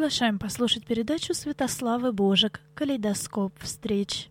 [0.00, 4.30] Приглашаем послушать передачу Святославы Божек «Калейдоскоп встреч».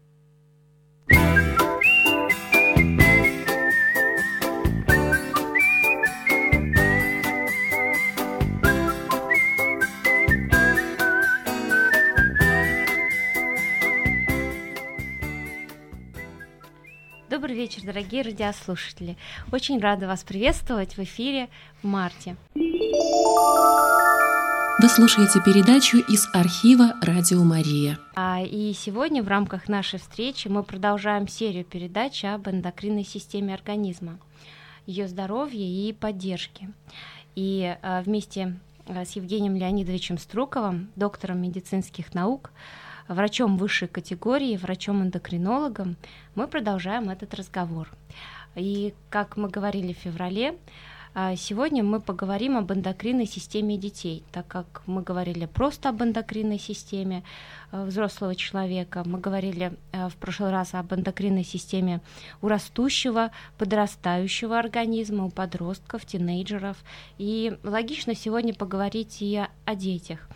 [17.30, 19.18] Добрый вечер, дорогие радиослушатели.
[19.52, 21.48] Очень рада вас приветствовать в эфире
[21.84, 22.38] в марте.
[24.82, 28.00] Вы слушаете передачу из архива «Радио Мария».
[28.16, 34.20] А, и сегодня в рамках нашей встречи мы продолжаем серию передач об эндокринной системе организма,
[34.86, 36.70] ее здоровье и поддержке.
[37.36, 42.52] И а, вместе а, с Евгением Леонидовичем Струковым, доктором медицинских наук,
[43.10, 45.98] врачом высшей категории, врачом-эндокринологом,
[46.36, 47.90] мы продолжаем этот разговор.
[48.56, 50.56] И, как мы говорили в феврале,
[51.36, 57.24] сегодня мы поговорим об эндокринной системе детей, так как мы говорили просто об эндокринной системе
[57.72, 62.02] э, взрослого человека, мы говорили э, в прошлый раз об эндокринной системе
[62.42, 66.78] у растущего, подрастающего организма, у подростков, тинейджеров.
[67.18, 70.30] И логично сегодня поговорить и о детях.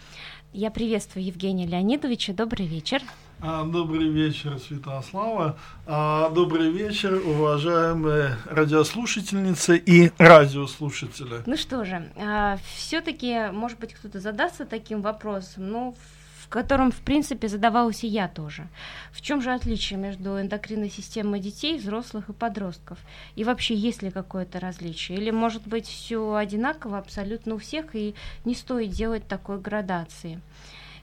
[0.54, 2.34] Я приветствую Евгения Леонидовича.
[2.34, 3.02] Добрый вечер.
[3.46, 5.58] А, добрый вечер, Святослава.
[5.86, 11.44] А, добрый вечер, уважаемые радиослушательницы и радиослушатели.
[11.46, 15.96] Ну что же, а, все-таки, может быть, кто-то задастся таким вопросом, ну,
[16.40, 18.66] в котором, в принципе, задавалась и я тоже.
[19.12, 22.98] В чем же отличие между эндокринной системой детей, взрослых и подростков?
[23.36, 25.18] И вообще, есть ли какое-то различие?
[25.18, 30.40] Или, может быть, все одинаково абсолютно у всех, и не стоит делать такой градации?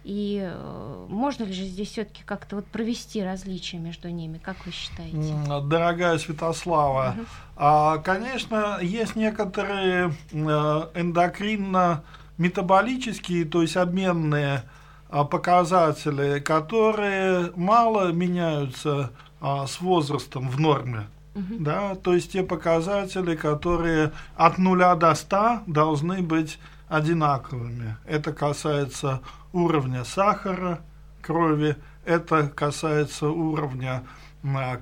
[0.03, 4.73] И э, можно ли же здесь все-таки как-то вот провести различия между ними, как вы
[4.73, 5.35] считаете?
[5.65, 7.27] Дорогая Святослава, угу.
[7.57, 14.65] а, конечно, есть некоторые э, эндокринно-метаболические, то есть обменные
[15.11, 21.07] а, показатели, которые мало меняются а, с возрастом в норме.
[21.35, 21.55] Угу.
[21.61, 26.59] Да, то есть те показатели, которые от нуля до 100 должны быть
[26.91, 27.97] одинаковыми.
[28.05, 29.21] Это касается
[29.53, 30.81] уровня сахара
[31.23, 34.05] крови, это касается уровня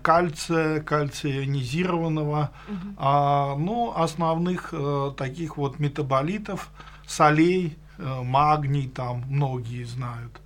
[0.03, 2.95] кальция, кальция ионизированного, угу.
[2.97, 6.71] а, ну, основных э, таких вот метаболитов,
[7.07, 10.41] солей, э, магний там многие знают.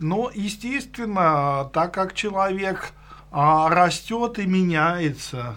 [0.00, 2.92] Но, естественно, так как человек
[3.30, 5.56] а, растет и меняется,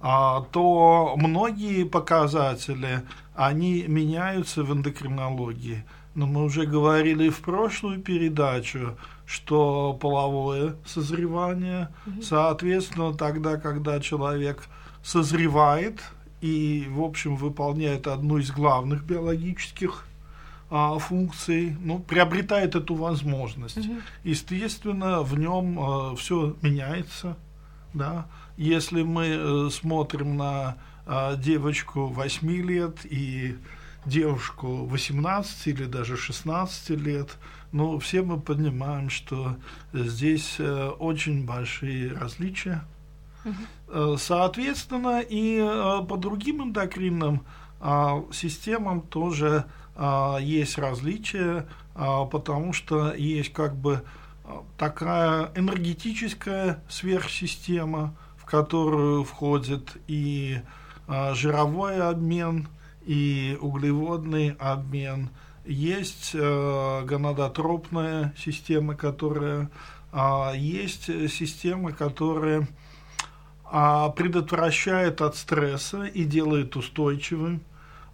[0.00, 3.02] а, то многие показатели,
[3.36, 5.84] они меняются в эндокринологии.
[6.14, 12.22] Но мы уже говорили в прошлую передачу, что половое созревание, угу.
[12.22, 14.64] соответственно, тогда, когда человек
[15.02, 16.00] созревает
[16.40, 20.06] и, в общем, выполняет одну из главных биологических
[20.70, 23.76] а, функций, ну, приобретает эту возможность.
[23.76, 23.96] Угу.
[24.24, 27.36] Естественно, в нем а, все меняется,
[27.92, 28.26] да.
[28.56, 30.76] Если мы а, смотрим на
[31.38, 33.56] девочку 8 лет и
[34.06, 37.36] девушку 18 или даже 16 лет,
[37.72, 39.56] но все мы понимаем, что
[39.92, 42.84] здесь э, очень большие различия.
[43.44, 44.16] Угу.
[44.16, 47.42] Соответственно, и э, по другим эндокринным
[47.78, 54.02] а, системам тоже а, есть различия, потому что есть как бы
[54.78, 60.60] такая энергетическая сверхсистема, в которую входит и
[61.08, 62.68] жировой обмен,
[63.06, 65.30] и углеводный обмен.
[65.64, 69.70] Есть э, гонадотропная система, которая
[70.12, 72.68] э, есть система, которая
[73.72, 77.62] э, предотвращает от стресса и делает устойчивым,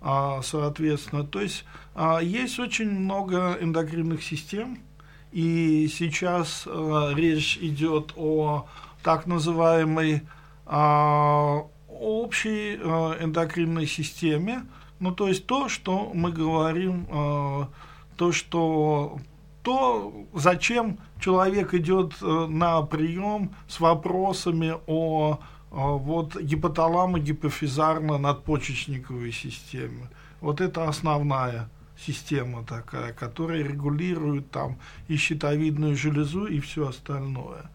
[0.03, 1.25] э, соответственно.
[1.25, 1.65] То есть
[1.95, 4.79] э, есть очень много эндокринных систем,
[5.31, 8.67] и сейчас э, речь идет о
[9.03, 10.23] так называемой
[10.67, 11.63] э,
[12.03, 14.65] общей э, эндокринной системе,
[15.01, 17.67] ну, то есть то, что мы говорим, э,
[18.17, 19.19] то, что
[19.63, 25.39] то, зачем человек идет э, на прием с вопросами о,
[25.71, 30.09] вот гипоталамо-гипофизарно-надпочечниковой системе.
[30.41, 31.69] Вот это основная
[31.99, 34.79] система такая, которая регулирует там
[35.09, 37.71] и щитовидную железу, и все остальное.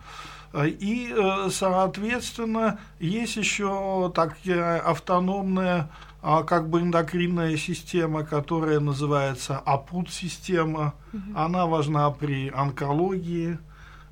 [0.54, 5.90] И, э, соответственно, есть еще такая автономная
[6.22, 10.94] а, как бы эндокринная система, которая называется АПУТ-система.
[11.14, 11.22] Угу.
[11.36, 13.60] Она важна при онкологии.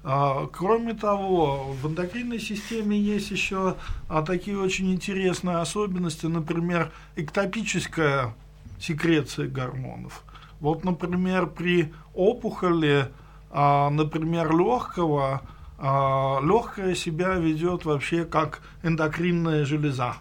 [0.04, 3.76] А, кроме того, в эндокринной системе есть еще
[4.08, 8.34] а, такие очень интересные особенности, например, эктопическая
[8.80, 10.24] секреция гормонов.
[10.60, 13.12] Вот, например, при опухоли,
[13.52, 15.42] например, легкого,
[15.77, 20.16] легкая себя ведет вообще как эндокринная железа.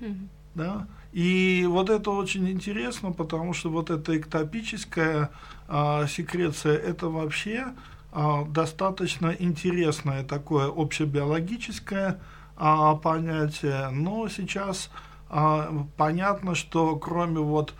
[0.00, 0.28] Mm-hmm.
[0.54, 0.86] Да?
[1.12, 5.30] И вот это очень интересно, потому что вот эта эктопическая
[5.66, 7.68] а, секреция, это вообще
[8.12, 12.20] а, достаточно интересное такое общебиологическое
[12.56, 14.90] а, понятие, но сейчас
[15.30, 17.74] а, понятно, что кроме вот,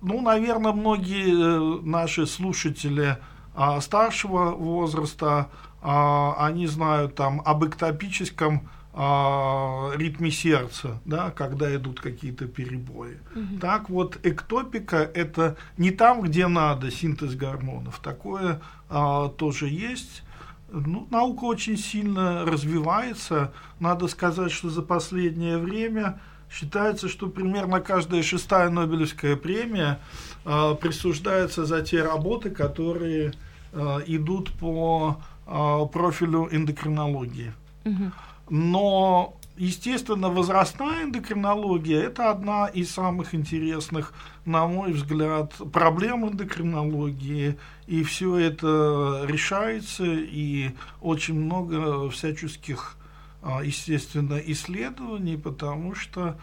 [0.00, 3.16] ну, наверное, многие э, наши слушатели
[3.54, 5.48] а, старшего возраста, а,
[5.82, 13.18] они знают там об эктопическом а, ритме сердца, да, когда идут какие-то перебои.
[13.34, 13.58] Угу.
[13.60, 18.00] Так вот, эктопика– это не там, где надо синтез гормонов.
[18.00, 20.22] Такое а, тоже есть.
[20.70, 23.52] Ну, наука очень сильно развивается.
[23.80, 26.20] Надо сказать, что за последнее время
[26.50, 30.00] считается, что примерно каждая шестая Нобелевская премия
[30.44, 33.32] а, присуждается за те работы, которые
[33.72, 37.52] а, идут по а, профилю эндокринологии.
[37.84, 38.12] Угу.
[38.50, 44.12] Но, естественно, возрастная эндокринология– это одна из самых интересных,
[44.44, 47.58] на мой взгляд, проблем эндокринологии.
[47.86, 52.96] И все это решается, и очень много всяческих,
[53.42, 56.36] а, естественно, исследований, потому что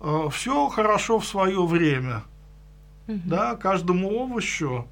[0.00, 2.24] а, все хорошо в свое время.
[3.08, 3.20] Угу.
[3.24, 4.86] Да, каждому овощу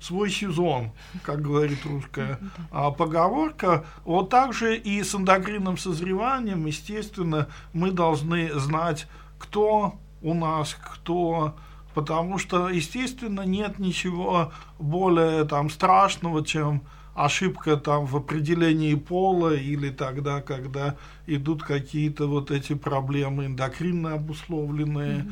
[0.00, 0.92] свой сезон,
[1.22, 2.38] как говорит русская
[2.70, 3.84] а, поговорка.
[4.04, 9.06] Вот так же и с эндокринным созреванием, естественно, мы должны знать,
[9.38, 11.54] кто у нас, кто
[11.94, 16.82] потому что, естественно, нет ничего более там страшного, чем
[17.14, 20.94] ошибка там в определении пола или тогда, когда
[21.26, 25.26] идут какие-то вот эти проблемы эндокринно обусловленные.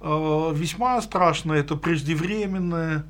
[0.00, 0.54] Mm-hmm.
[0.54, 3.04] Весьма страшно это преждевременное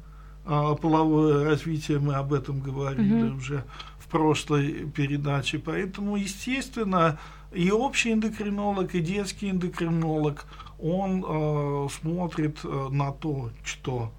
[0.44, 3.36] половое развитие, мы об этом говорили угу.
[3.36, 3.64] уже
[3.98, 5.58] в прошлой передаче.
[5.58, 7.18] Поэтому, естественно,
[7.52, 10.46] и общий эндокринолог, и детский эндокринолог,
[10.82, 14.10] он э, смотрит э, на то, что,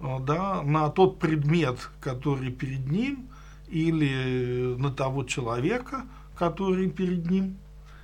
[0.00, 3.28] э, да, на тот предмет, который перед ним,
[3.68, 6.06] или на того человека,
[6.36, 7.58] который перед ним,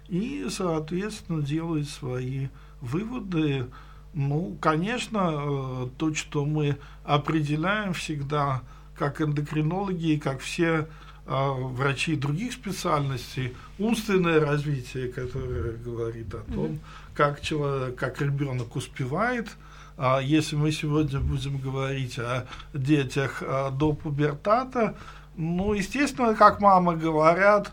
[0.08, 2.48] и, соответственно, делает свои
[2.80, 3.66] выводы,
[4.12, 8.62] ну, конечно, э, то, что мы определяем всегда,
[8.96, 10.88] как эндокринологи, как все
[11.26, 16.78] э, врачи других специальностей, умственное развитие, которое говорит о том, mm-hmm.
[17.14, 19.48] как, человек, как ребенок успевает.
[19.96, 24.96] А если мы сегодня будем говорить о детях э, до пубертата,
[25.36, 27.70] ну, естественно, как мама говорят,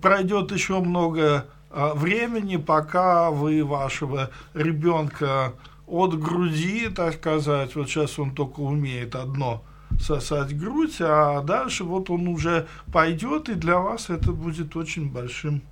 [0.00, 5.52] пройдет еще много времени, пока вы вашего ребенка
[5.86, 9.62] от груди, так сказать, вот сейчас он только умеет одно
[10.00, 15.62] сосать грудь, а дальше вот он уже пойдет, и для вас это будет очень большим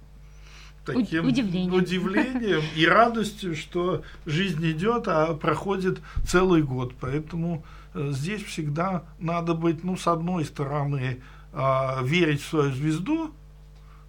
[0.85, 6.95] таким удивлением, удивлением и радостью, что жизнь идет, а проходит целый год.
[7.01, 7.65] Поэтому
[7.95, 11.19] э, здесь всегда надо быть, ну, с одной стороны,
[11.53, 13.33] э, верить в свою звезду,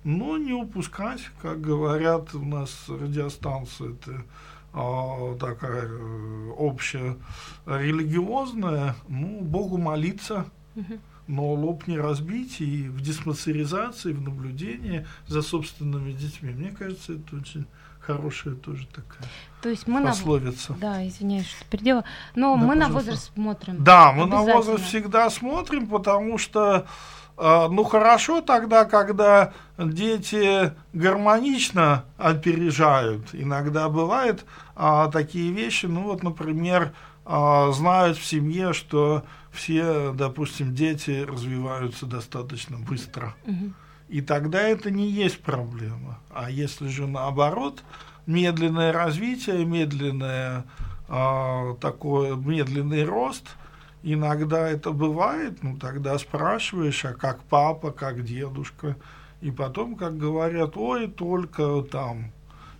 [0.03, 4.23] но не упускать, как говорят у нас радиостанции, это а,
[4.73, 7.17] такая э, общая
[7.65, 10.45] религиозная, ну, Богу молиться,
[11.27, 16.51] но лоб не разбить и в диспансеризации, в наблюдении за собственными детьми.
[16.51, 17.65] Мне кажется, это очень
[17.99, 19.29] хорошая тоже такая
[19.61, 20.73] То есть мы пословица.
[20.73, 20.79] На...
[20.79, 22.03] Да, извиняюсь, что передела.
[22.35, 22.89] Но да, мы пожалуйста.
[22.89, 23.83] на возраст смотрим.
[23.83, 26.85] Да, мы на возраст всегда смотрим, потому что а,
[27.37, 33.29] ну хорошо тогда, когда дети гармонично опережают.
[33.33, 36.93] Иногда бывает а, такие вещи, ну вот, например,
[37.25, 43.35] а, знают в семье, что все, допустим, дети развиваются достаточно быстро.
[43.45, 43.73] Угу.
[44.09, 46.19] И тогда это не есть проблема.
[46.29, 47.83] А если же наоборот,
[48.25, 50.65] медленное развитие, медленное
[51.07, 53.47] а, такое, медленный рост–
[54.03, 58.97] Иногда это бывает, ну тогда спрашиваешь, а как папа, как дедушка.
[59.39, 62.31] И потом, как говорят, ой, только там,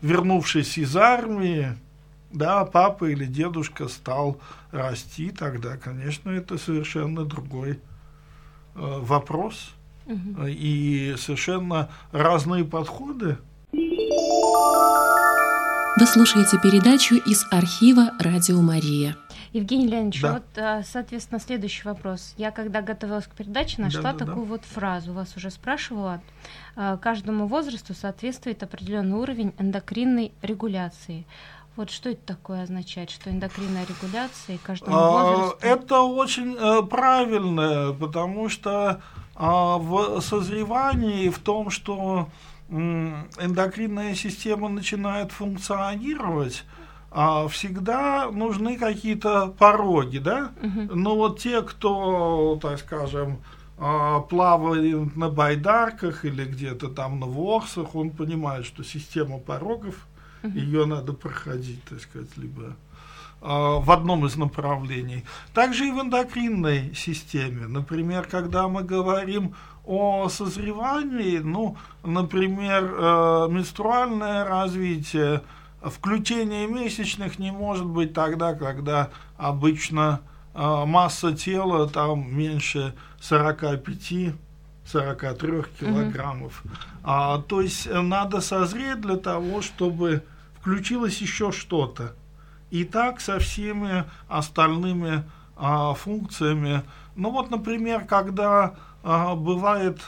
[0.01, 1.77] вернувшись из армии,
[2.33, 4.37] да, папа или дедушка стал
[4.71, 7.77] расти, тогда, конечно, это совершенно другой э,
[8.75, 9.69] вопрос.
[10.05, 10.47] Угу.
[10.47, 13.37] И совершенно разные подходы.
[13.71, 13.79] Вы
[16.07, 19.15] слушаете передачу из архива «Радио Мария».
[19.53, 20.33] Евгений Леонидович, да.
[20.33, 22.33] вот, а, соответственно, следующий вопрос.
[22.37, 24.51] Я, когда готовилась к передаче, нашла да, да, такую да.
[24.51, 26.21] вот фразу, вас уже спрашивала.
[26.75, 31.27] А, каждому возрасту соответствует определенный уровень эндокринной регуляции.
[31.75, 35.57] Вот что это такое означает, что эндокринная регуляция и каждому а, возрасту?
[35.61, 39.01] Это очень э, правильно, потому что
[39.35, 42.29] в созревании, в том, что
[42.69, 46.65] эндокринная система начинает функционировать,
[47.49, 50.51] всегда нужны какие-то пороги, да?
[50.61, 50.95] Угу.
[50.95, 53.39] Но вот те, кто, так скажем,
[53.77, 60.07] а, плавает на байдарках или где-то там на ворсах, он понимает, что система порогов,
[60.43, 60.53] угу.
[60.53, 62.75] ее надо проходить, так сказать, либо
[63.41, 65.23] а, в одном из направлений.
[65.53, 67.67] Также и в эндокринной системе.
[67.67, 69.53] Например, когда мы говорим
[69.85, 75.41] о созревании, ну, например, э, менструальное развитие,
[75.89, 80.21] включение месячных не может быть тогда, когда обычно
[80.53, 84.33] э, масса тела там меньше 45
[84.85, 86.61] 43 килограммов.
[86.63, 86.77] Mm-hmm.
[87.03, 90.23] А, то есть надо созреть для того, чтобы
[90.59, 92.13] включилось еще что-то.
[92.69, 95.23] И так со всеми остальными
[95.55, 96.83] а, функциями.
[97.15, 100.01] Ну вот, например, когда а, бывает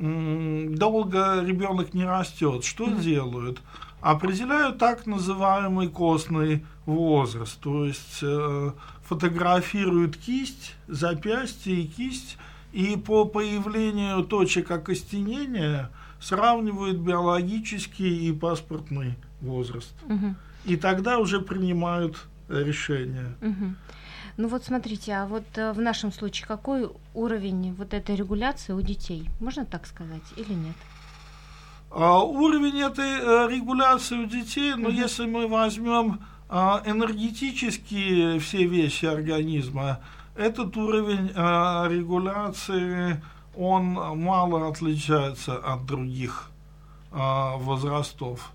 [0.00, 3.00] долго ребенок не растет, что mm-hmm.
[3.00, 3.60] делают?
[4.00, 12.38] Определяют так называемый костный возраст, то есть э, фотографируют кисть, запястье и кисть,
[12.72, 15.90] и по появлению точек окостенения
[16.20, 19.94] сравнивают биологический и паспортный возраст.
[20.08, 20.34] Угу.
[20.64, 23.34] И тогда уже принимают решение.
[23.40, 23.74] Угу.
[24.36, 28.80] Ну вот смотрите, а вот э, в нашем случае какой уровень вот этой регуляции у
[28.80, 29.28] детей?
[29.40, 30.76] Можно так сказать или нет?
[31.90, 38.66] А, уровень этой э, регуляции у детей, ну, uh если мы возьмем а, энергетические все
[38.66, 40.00] вещи организма,
[40.36, 43.22] этот уровень а, регуляции,
[43.56, 46.50] он мало отличается от других
[47.10, 48.52] а, возрастов.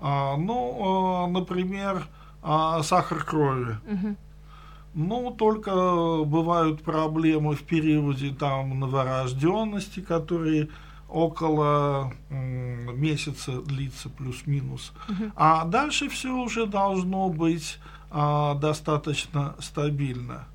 [0.00, 2.06] А, ну, а, например,
[2.42, 3.76] а, сахар крови.
[4.94, 5.70] ну, только
[6.24, 10.68] бывают проблемы в периоде там новорожденности, которые
[11.08, 14.92] около месяца длится плюс-минус.
[15.08, 15.32] Угу.
[15.36, 17.78] А дальше все уже должно быть
[18.10, 20.46] а, достаточно стабильно.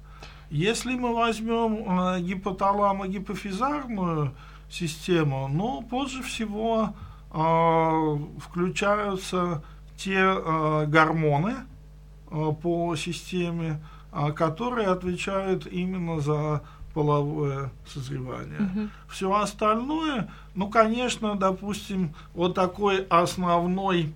[0.49, 4.31] Если мы возьмем а, гипоталамо-гипофизарную
[4.69, 6.93] систему, ну, позже всего
[7.31, 9.63] а, включаются
[9.95, 11.55] те а, гормоны
[12.29, 13.81] а, по системе,
[14.11, 16.61] а, которые отвечают именно за
[16.93, 18.59] половое созревание.
[18.59, 18.89] Угу.
[19.09, 24.13] Все остальное, ну, конечно, допустим, вот такой основной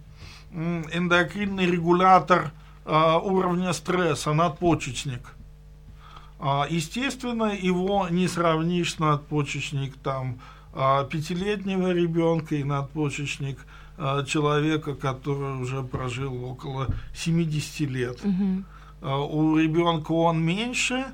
[0.51, 2.51] эндокринный регулятор
[2.85, 5.35] а, уровня стресса, надпочечник.
[6.39, 10.39] А, естественно, его не сравнишь с надпочечник там
[10.73, 13.57] а, пятилетнего ребенка и надпочечник
[13.97, 18.19] а, человека, который уже прожил около 70 лет.
[18.23, 18.63] Угу.
[19.01, 21.05] У ребенка он меньше,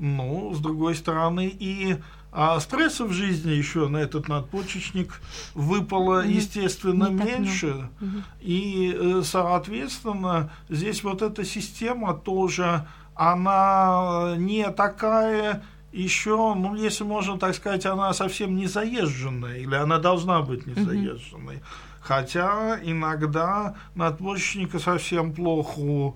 [0.00, 1.96] ну, с другой стороны, и
[2.32, 5.20] а стресса в жизни еще на этот надпочечник
[5.54, 7.88] выпало, mm естественно, Не меньше.
[8.00, 17.02] Mm И, э, соответственно, здесь вот эта система тоже, она не такая еще, ну, если
[17.02, 21.56] можно так сказать, она совсем не заезженная, или она должна быть не заезженной.
[21.56, 21.90] Mm-hmm.
[22.00, 26.14] Хотя иногда надпочечника совсем плохо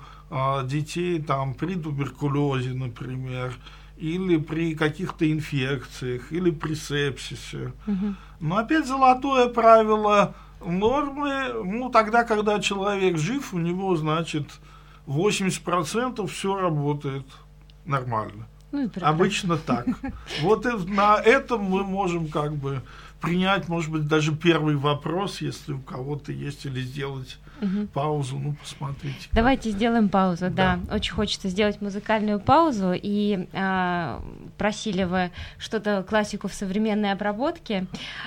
[0.65, 3.55] детей там при туберкулезе, например,
[3.97, 7.73] или при каких-то инфекциях, или при сепсисе.
[7.87, 8.15] Угу.
[8.41, 14.49] Но опять золотое правило нормы, ну тогда, когда человек жив, у него, значит,
[15.07, 17.27] 80% все работает
[17.85, 18.49] нормально.
[18.73, 19.87] Ну, Обычно так.
[20.43, 22.83] Вот на этом мы можем как бы
[23.21, 27.87] принять, может быть, даже первый вопрос, если у кого-то есть, или сделать угу.
[27.89, 29.29] паузу, ну, посмотрите.
[29.33, 29.79] Давайте как.
[29.79, 30.79] сделаем паузу, да.
[30.87, 30.95] да.
[30.95, 34.23] Очень хочется сделать музыкальную паузу, и а,
[34.59, 37.87] просили вы что-то, классику в современной обработке.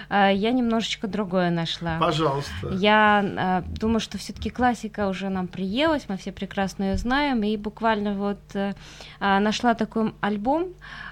[0.10, 1.98] А, я немножечко другое нашла.
[2.00, 2.70] Пожалуйста.
[2.72, 7.44] Я а, думаю, что все таки классика уже нам приелась, мы все прекрасно ее знаем,
[7.44, 10.68] и буквально вот а, нашла такой альбом,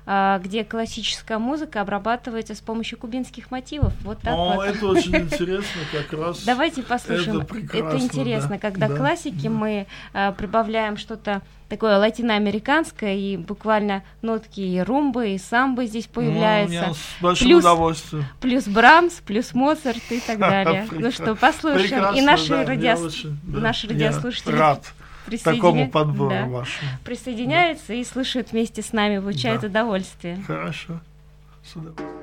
[0.05, 3.91] где классическая музыка обрабатывается с помощью кубинских мотивов.
[4.03, 4.67] Вот так О, вот.
[4.67, 6.43] это очень интересно, как раз.
[6.43, 7.41] Давайте послушаем.
[7.41, 8.57] Это, это интересно, да.
[8.59, 8.95] когда да.
[8.95, 9.49] классики да.
[9.49, 16.85] мы а, прибавляем что-то такое латиноамериканское, и буквально нотки и румбы, и самбы здесь появляются.
[16.87, 18.25] Ну, с большим плюс, удовольствием.
[18.39, 20.87] Плюс Брамс, плюс Моцарт и так далее.
[20.91, 22.15] Ну что, послушаем.
[22.15, 22.55] И наши,
[23.45, 24.55] наши радиослушатели.
[24.55, 24.83] Рад
[25.25, 25.55] присоединя...
[25.55, 26.45] такому подбору да.
[26.45, 26.89] вашему.
[27.03, 27.93] Присоединяется да.
[27.95, 29.67] и слышит вместе с нами, получает да.
[29.67, 30.43] удовольствие.
[30.47, 30.99] Хорошо.
[31.63, 32.14] С удовольствием.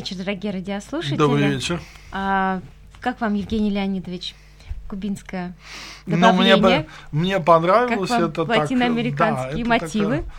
[0.00, 1.16] Вечер, дорогие радиослушатели.
[1.16, 1.78] Добрый вечер.
[2.10, 2.60] А,
[3.00, 4.34] как вам, Евгений Леонидович,
[4.88, 5.52] кубинское
[6.06, 6.56] добавление?
[6.56, 10.16] Ну, мне, мне понравилось как вам это латиноамериканские так, да, мотивы.
[10.16, 10.32] Такая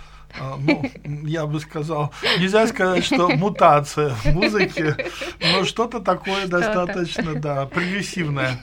[0.59, 0.83] ну,
[1.23, 4.95] я бы сказал, нельзя сказать, что мутация в музыке,
[5.53, 8.57] но что-то такое что достаточно, да, прогрессивное.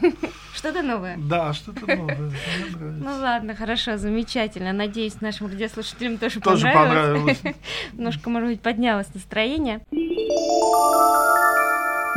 [0.54, 1.16] Что-то новое.
[1.18, 2.32] Да, что-то новое.
[2.80, 4.72] Ну ладно, хорошо, замечательно.
[4.72, 7.38] Надеюсь, нашим радиослушателям тоже, тоже понравилось.
[7.38, 7.56] понравилось.
[7.92, 9.80] Немножко, может быть, поднялось настроение.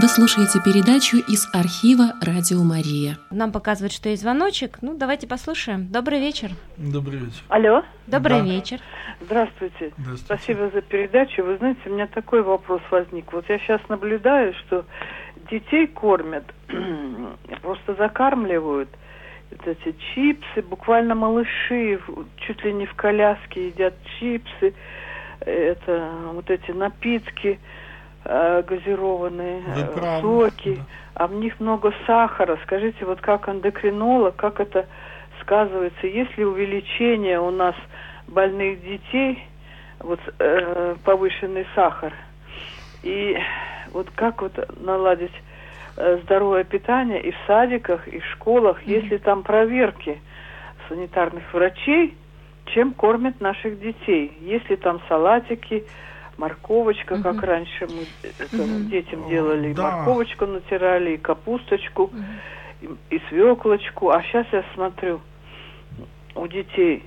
[0.01, 3.19] Вы слушаете передачу из архива «Радио Мария».
[3.29, 4.79] Нам показывают, что есть звоночек.
[4.81, 5.87] Ну, давайте послушаем.
[5.91, 6.49] Добрый вечер.
[6.77, 7.43] Добрый вечер.
[7.49, 7.83] Алло.
[8.07, 8.43] Добрый Да.
[8.45, 8.79] вечер.
[9.21, 9.91] Здравствуйте.
[9.97, 10.23] Здравствуйте.
[10.25, 11.43] Спасибо за передачу.
[11.43, 13.31] Вы знаете, у меня такой вопрос возник.
[13.31, 14.85] Вот я сейчас наблюдаю, что
[15.49, 16.45] детей кормят,
[17.61, 18.89] просто закармливают.
[19.51, 21.99] Вот эти чипсы, буквально малыши,
[22.37, 24.73] чуть ли не в коляске едят чипсы,
[25.41, 27.59] это вот эти напитки
[28.23, 30.83] э, газированные, Вы э, соки, да.
[31.15, 32.57] а в них много сахара.
[32.63, 34.85] Скажите, вот как эндокринолог, как это
[35.41, 36.07] сказывается?
[36.07, 37.75] Есть ли увеличение у нас
[38.31, 39.43] больных детей,
[39.99, 42.13] вот э, повышенный сахар?
[43.03, 43.37] И
[43.91, 45.33] вот как вот наладить
[45.97, 50.21] э, здоровое питание и в садиках, и в школах, если там проверки
[50.87, 52.17] санитарных врачей,
[52.65, 54.37] чем кормят наших детей?
[54.41, 55.85] Если там салатики,
[56.37, 57.23] морковочка, Мгм.
[57.23, 58.87] как раньше мы это Мгм.
[58.87, 59.83] детям делали, и Да.
[59.83, 62.11] морковочку натирали, и капусточку,
[62.81, 64.11] и, и свеклочку.
[64.11, 65.21] А сейчас я смотрю
[66.35, 67.03] у детей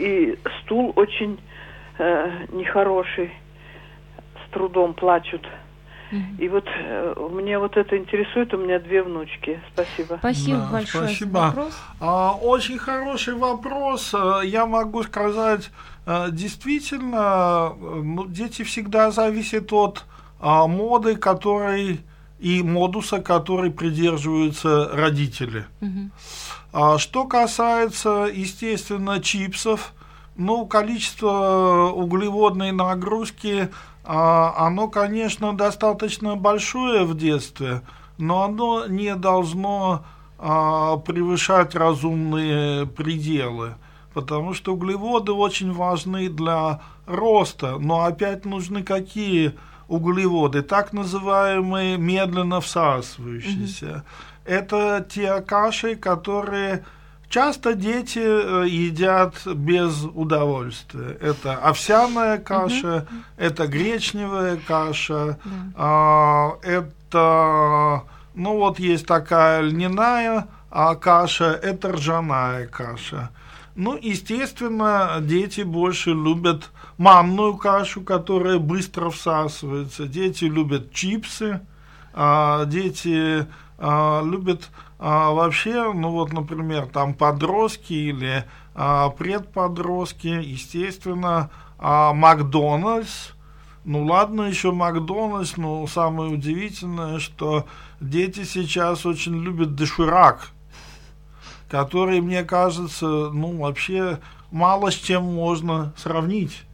[0.00, 1.38] и стул очень
[1.98, 3.30] э, нехороший,
[4.46, 5.46] с трудом плачут.
[6.38, 9.60] И вот э, мне вот это интересует, у меня две внучки.
[9.72, 10.16] Спасибо.
[10.18, 11.38] Спасибо Да, большое спасибо.
[11.38, 11.78] вопрос.
[12.00, 14.12] А, Очень хороший вопрос.
[14.12, 15.70] Э, Я могу сказать,
[16.06, 17.76] э, действительно,
[18.28, 20.04] дети всегда зависят от
[20.40, 22.00] а, моды, которой
[22.40, 25.64] и модуса, который придерживаются родители.
[25.80, 26.10] Мгм.
[26.72, 29.92] А Что касается, естественно, чипсов,
[30.36, 33.70] ну, количество углеводной нагрузки,
[34.04, 37.82] а, оно, конечно, достаточно большое в детстве,
[38.18, 40.04] но оно не должно
[40.38, 43.74] а, превышать разумные пределы,
[44.14, 49.54] потому что углеводы очень важны для роста, но опять нужны какие
[49.88, 54.04] углеводы, так называемые медленно всасывающиеся.
[54.44, 56.84] Это те каши, которые
[57.28, 61.16] часто дети э, едят без удовольствия.
[61.20, 65.38] Это овсяная каша, это гречневая каша,
[65.76, 68.02] а, это,
[68.34, 73.30] ну вот есть такая льняная а, каша, это ржаная каша.
[73.76, 80.06] Ну, естественно, дети больше любят манную кашу, которая быстро всасывается.
[80.06, 81.60] Дети любят чипсы,
[82.12, 83.46] а, дети
[83.80, 93.30] а, любят а, вообще, ну вот, например, там подростки или а, предподростки, естественно, а, Макдональдс.
[93.86, 97.64] Ну ладно, еще Макдональдс, но самое удивительное, что
[98.00, 100.50] дети сейчас очень любят доширак,
[101.70, 104.18] который, мне кажется, ну вообще
[104.50, 106.64] мало с чем можно сравнить.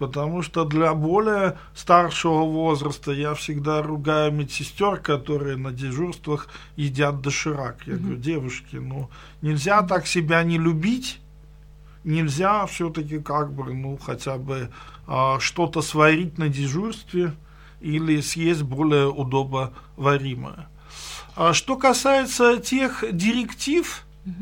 [0.00, 7.82] Потому что для более старшего возраста я всегда ругаю медсестер, которые на дежурствах едят доширак.
[7.86, 9.10] Я говорю, девушки, ну
[9.42, 11.20] нельзя так себя не любить,
[12.02, 14.70] нельзя все-таки как бы, ну хотя бы
[15.06, 17.34] а, что-то сварить на дежурстве
[17.82, 20.66] или съесть более удобоваримое.
[21.36, 24.32] А что касается тех директив, а,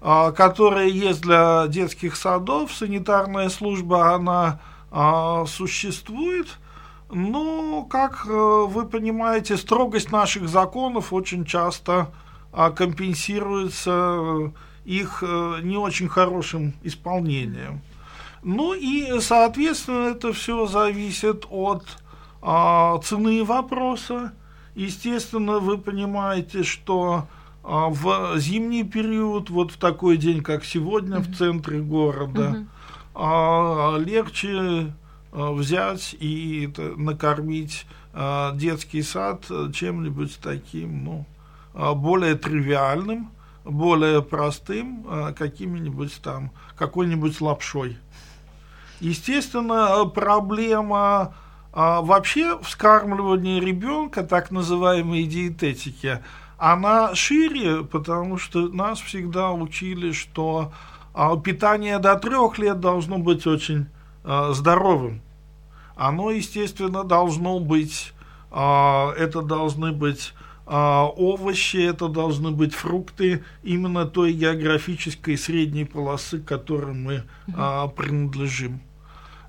[0.00, 6.58] которые есть для детских садов, санитарная служба, она а, существует,
[7.10, 12.12] но, как э, вы понимаете, строгость наших законов очень часто
[12.52, 14.50] а, компенсируется э,
[14.84, 17.80] их э, не очень хорошим исполнением.
[18.42, 21.84] Ну и, соответственно, это все зависит от
[22.42, 24.32] а, цены вопроса.
[24.74, 27.37] Естественно, вы понимаете, что а,
[27.68, 32.66] в зимний период, вот в такой день, как сегодня, в центре города,
[33.14, 34.94] а, легче
[35.32, 41.26] а, взять и накормить а, детский сад чем-нибудь таким, ну,
[41.74, 43.30] а, более тривиальным,
[43.64, 47.98] более простым, а, какими-нибудь там, какой-нибудь лапшой.
[49.00, 51.34] Естественно, проблема
[51.72, 56.20] а, вообще вскармливания ребенка, так называемой диететики,
[56.58, 60.72] она шире, потому что нас всегда учили, что
[61.14, 63.86] а, питание до трех лет должно быть очень
[64.24, 65.22] а, здоровым.
[65.96, 68.12] оно, естественно, должно быть,
[68.50, 70.34] а, это должны быть
[70.70, 77.22] овощи, это должны быть фрукты именно той географической средней полосы, к которой мы
[77.96, 78.82] принадлежим.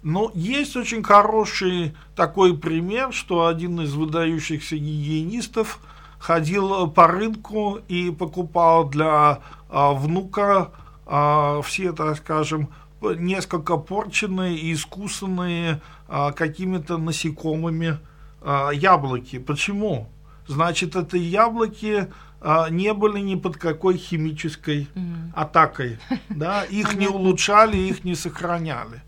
[0.01, 5.81] Но есть очень хороший такой пример, что один из выдающихся гигиенистов
[6.19, 10.71] ходил по рынку и покупал для а, внука
[11.05, 12.69] а, все, так скажем,
[13.01, 17.97] несколько порченные и искусанные а, какими-то насекомыми
[18.41, 19.39] а, яблоки.
[19.39, 20.09] Почему?
[20.47, 22.07] Значит, это яблоки
[22.41, 25.31] а, не были ни под какой химической mm.
[25.35, 25.99] атакой.
[26.29, 26.63] Да?
[26.63, 29.01] Их не улучшали, их не сохраняли.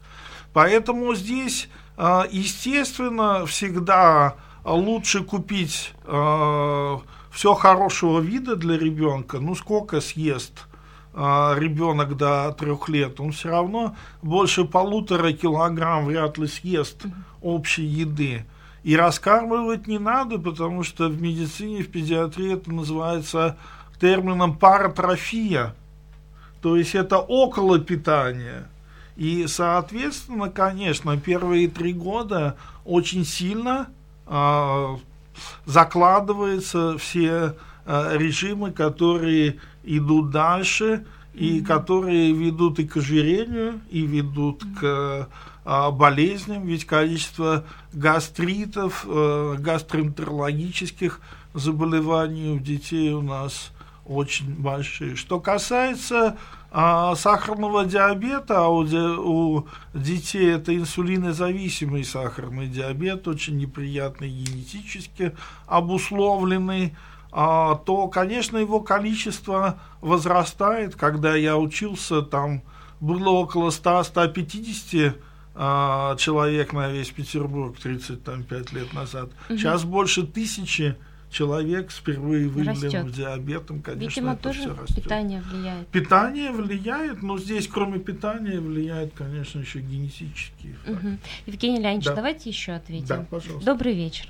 [0.54, 9.40] Поэтому здесь, а, естественно, всегда лучше купить а, все хорошего вида для ребенка.
[9.40, 10.68] Ну, сколько съест
[11.14, 17.06] а, ребенок до трех лет, он все равно больше полутора килограмм вряд ли съест
[17.42, 18.46] общей еды.
[18.84, 23.58] И раскармливать не надо, потому что в медицине, в педиатрии это называется
[24.00, 25.76] термином паратрофия.
[26.62, 28.68] То есть это около питания.
[29.16, 34.01] И, соответственно, конечно, первые три года очень сильно э,
[35.66, 44.64] закладываются все э, режимы, которые идут дальше и которые ведут и к ожирению, и ведут
[44.80, 45.28] к
[45.66, 47.64] э, болезням, ведь количество
[47.94, 51.20] гастритов, э, гастроэнтерологических
[51.54, 53.72] заболеваний у детей у нас
[54.12, 55.16] очень большие.
[55.16, 56.38] Что касается
[56.72, 65.36] а, сахарного диабета, а у, у детей это инсулинозависимый сахарный диабет, очень неприятный генетически
[65.68, 66.96] обусловленный,
[67.32, 70.96] а, то, конечно, его количество возрастает.
[70.96, 72.62] Когда я учился, там
[73.00, 75.16] было около 100-150
[75.54, 79.30] а, человек на весь Петербург 35 лет назад.
[79.50, 79.58] Угу.
[79.58, 80.96] Сейчас больше тысячи
[81.32, 85.04] человек с впервые выявленным диабетом, конечно, Видимо, это тоже все растет.
[85.04, 85.88] питание влияет.
[85.88, 90.76] Питание влияет, но здесь, кроме питания, влияет, конечно, еще генетические.
[90.88, 91.18] Угу.
[91.48, 92.16] Евгений Леонидович, да.
[92.16, 93.08] давайте еще ответим.
[93.08, 93.66] Да, пожалуйста.
[93.66, 94.28] Добрый вечер.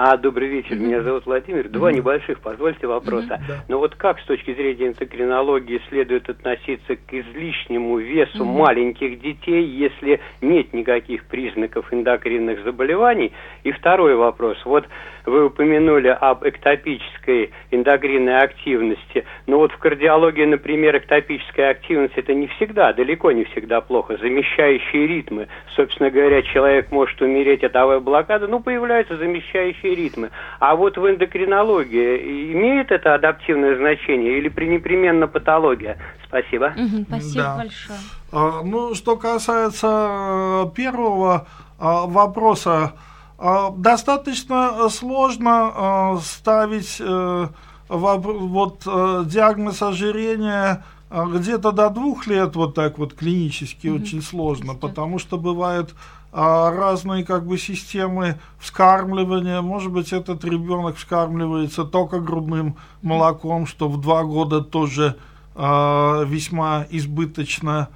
[0.00, 0.86] А, добрый вечер, mm-hmm.
[0.86, 1.68] меня зовут Владимир.
[1.68, 1.96] Два mm-hmm.
[1.96, 3.40] небольших, позвольте, вопроса.
[3.40, 3.56] Mm-hmm.
[3.66, 8.58] Но вот как с точки зрения эндокринологии следует относиться к излишнему весу mm-hmm.
[8.58, 13.32] маленьких детей, если нет никаких признаков эндокринных заболеваний?
[13.64, 14.58] И второй вопрос.
[14.64, 14.86] Вот
[15.28, 19.24] вы упомянули об эктопической эндокринной активности.
[19.46, 24.16] Но вот в кардиологии, например, эктопическая активность это не всегда, далеко не всегда плохо.
[24.16, 25.48] Замещающие ритмы.
[25.76, 30.30] Собственно говоря, человек может умереть от авой блокады, ну, появляются замещающие ритмы.
[30.58, 35.98] А вот в эндокринологии имеет это адаптивное значение или пренепременно патология?
[36.26, 36.74] Спасибо.
[36.76, 37.56] Угу, спасибо да.
[37.56, 37.98] большое.
[38.32, 41.46] А, ну, что касается э, первого
[41.78, 42.92] а, вопроса, а,
[43.38, 47.48] достаточно сложно а, ставить э,
[47.88, 54.02] вот э, диагноз ожирения а, где-то до двух лет вот так вот клинически mm-hmm.
[54.02, 55.94] очень сложно, потому что бывают
[56.30, 59.62] разные как бы системы вскармливания.
[59.62, 65.16] Может быть, этот ребенок вскармливается только грудным молоком, что в два года тоже
[65.54, 67.88] весьма избыточно.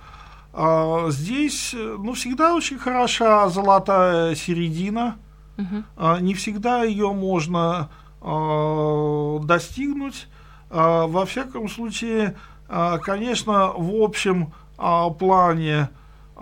[1.09, 5.17] Здесь, ну, всегда очень хороша золотая середина–
[5.59, 6.19] Угу.
[6.21, 10.29] Не всегда ее можно а, достигнуть.
[10.71, 12.37] А, во всяком случае,
[13.03, 14.53] конечно, в общем
[15.19, 15.91] плане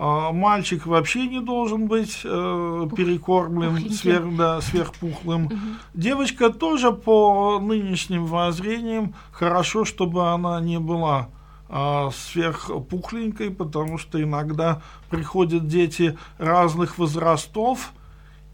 [0.01, 5.45] мальчик вообще не должен быть э, перекормлен сверх, да, сверхпухлым.
[5.45, 5.55] Угу.
[5.93, 11.27] Девочка тоже по нынешним воззрениям хорошо, чтобы она не была
[11.69, 17.93] э, сверхпухленькой, потому что иногда приходят дети разных возрастов,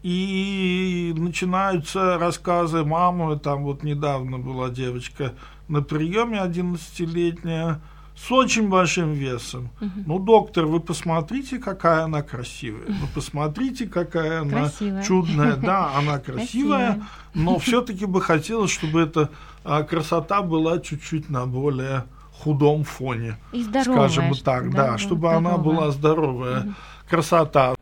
[0.08, 5.34] и начинаются рассказы мамы, там вот недавно была девочка
[5.68, 7.82] на приеме 11-летняя,
[8.16, 9.68] с очень большим весом.
[9.82, 9.90] Угу.
[10.06, 12.86] Ну, доктор, вы посмотрите, какая она красивая.
[12.88, 14.92] Ну, посмотрите, какая красивая.
[14.92, 15.56] она чудная.
[15.56, 17.02] Да, она красивая,
[17.34, 19.28] но все-таки бы хотелось, чтобы эта
[19.62, 23.36] а, красота была чуть-чуть на более худом фоне.
[23.52, 25.36] И здоровая, скажем так, да, да чтобы здоровая.
[25.36, 26.60] она была здоровая.
[26.60, 26.74] Угу.
[27.08, 27.74] Красота.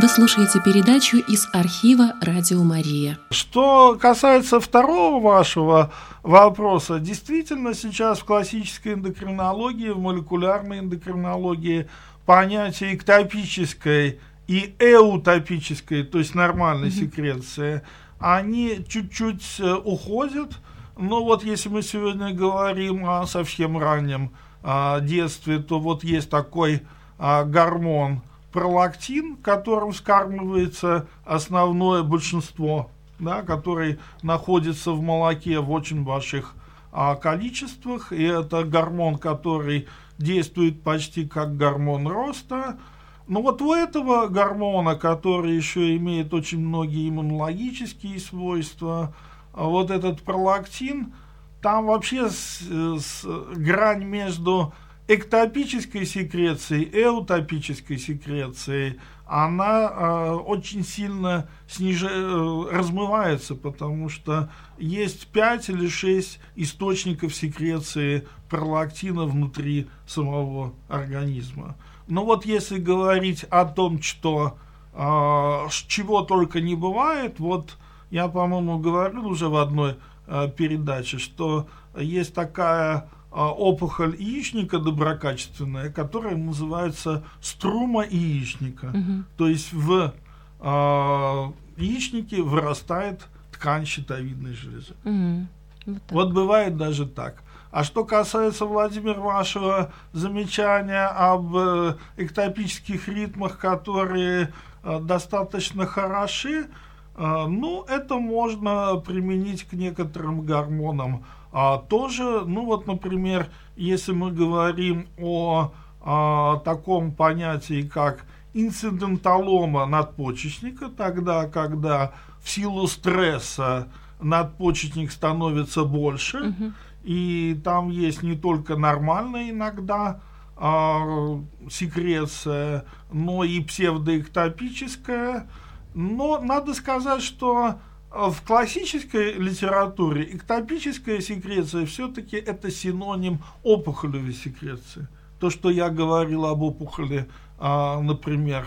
[0.00, 3.18] Вы слушаете передачу из архива «Радио Мария».
[3.28, 11.86] Что касается второго вашего вопроса, действительно сейчас в классической эндокринологии, в молекулярной эндокринологии
[12.24, 16.92] понятие эктопической и эутопической, то есть нормальной mm-hmm.
[16.92, 17.82] секреции,
[18.18, 20.54] они чуть-чуть э, уходят.
[20.96, 24.30] Но вот если мы сегодня говорим о совсем раннем
[24.62, 26.84] о детстве, то вот есть такой
[27.18, 36.54] а, гормон пролактин, которым вскармливается основное большинство, да, который находится в молоке в очень больших
[36.92, 39.86] а, количествах, и это гормон, который
[40.18, 42.78] действует почти как гормон роста.
[43.26, 49.14] Но вот у этого гормона, который еще имеет очень многие иммунологические свойства,
[49.52, 51.14] а вот этот пролактин,
[51.62, 54.72] там вообще с, с, грань между
[55.10, 62.04] эктопической секрецией и эутопической секрецией, она э, очень сильно сниж...
[62.04, 71.76] Э, размывается, потому что есть 5 или 6 источников секреции пролактина внутри самого организма.
[72.06, 74.58] Но вот если говорить о том, что
[74.92, 77.78] э, чего только не бывает, вот
[78.10, 79.96] я, по-моему, говорил уже в одной
[80.28, 88.86] э, передаче, что есть такая опухоль яичника доброкачественная, которая называется струма яичника.
[88.86, 89.24] Угу.
[89.36, 90.12] То есть в
[90.60, 94.94] э, яичнике вырастает ткань щитовидной железы.
[95.04, 95.46] Угу.
[95.86, 97.42] Вот, вот бывает даже так.
[97.70, 106.66] А что касается, Владимир, вашего замечания об э, эктопических ритмах, которые э, достаточно хороши,
[107.14, 114.30] э, ну, это можно применить к некоторым гормонам а, тоже, ну вот, например, если мы
[114.30, 123.88] говорим о, о таком понятии, как инциденталома надпочечника, тогда, когда в силу стресса
[124.20, 126.72] надпочечник становится больше, угу.
[127.02, 130.20] и там есть не только нормальная иногда
[130.56, 135.48] а, секреция, но и псевдоэктопическая.
[135.94, 137.80] Но надо сказать, что
[138.10, 145.06] в классической литературе эктопическая секреция все-таки это синоним опухолевой секреции.
[145.38, 148.66] То, что я говорил об опухоли, а, например,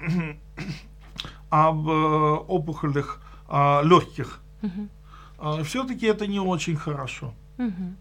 [1.50, 4.88] об э, опухолях а, легких, угу.
[5.38, 7.34] А, все-таки это не очень хорошо.
[7.58, 7.96] Угу.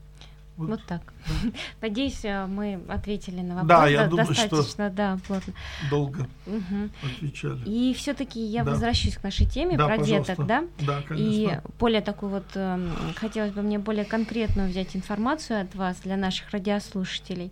[0.61, 1.01] Вот, вот так.
[1.27, 1.51] Да.
[1.81, 3.67] Надеюсь, э, мы ответили на вопрос.
[3.67, 5.53] Да, я думаю, достаточно, что да, плотно.
[5.89, 6.89] долго угу.
[7.03, 7.59] отвечали.
[7.65, 8.71] И все-таки я да.
[8.71, 10.33] возвращусь к нашей теме да, про пожалуйста.
[10.33, 10.63] деток, да?
[10.79, 11.29] Да, конечно.
[11.29, 16.17] И более такую вот э, хотелось бы мне более конкретную взять информацию от вас для
[16.17, 17.51] наших радиослушателей.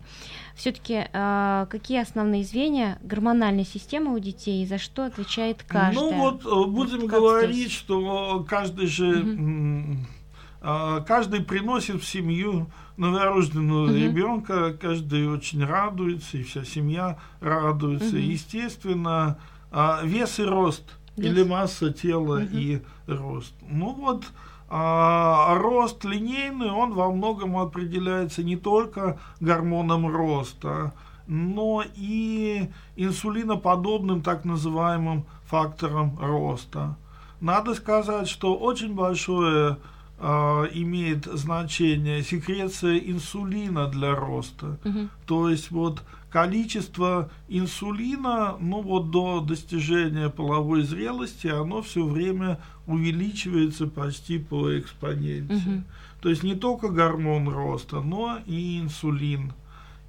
[0.55, 5.93] Все-таки э, какие основные звенья гормональной системы у детей и за что отвечает каждая?
[5.93, 7.71] Ну вот э, будем вот говорить, здесь?
[7.71, 9.97] что каждый же угу.
[10.61, 12.69] Каждый приносит в семью
[12.99, 13.93] новорожденного угу.
[13.93, 18.17] ребенка каждый очень радуется, и вся семья радуется.
[18.17, 18.17] Угу.
[18.17, 19.39] Естественно,
[19.71, 20.83] а, вес и рост,
[21.15, 21.31] вес.
[21.31, 22.47] или масса тела угу.
[22.51, 23.53] и рост.
[23.69, 24.25] Ну вот,
[24.67, 30.93] а, рост линейный, он во многом определяется не только гормоном роста,
[31.25, 36.97] но и инсулиноподобным так называемым фактором роста.
[37.39, 39.77] Надо сказать, что очень большое
[40.19, 44.77] имеет значение секреция инсулина для роста.
[44.83, 45.07] Угу.
[45.25, 53.87] То есть вот количество инсулина, ну вот до достижения половой зрелости, оно все время увеличивается
[53.87, 55.55] почти по экспоненте.
[55.55, 55.83] Угу.
[56.21, 59.53] То есть не только гормон роста, но и инсулин.